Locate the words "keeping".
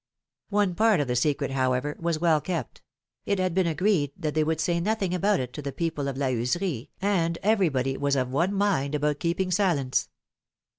9.19-9.51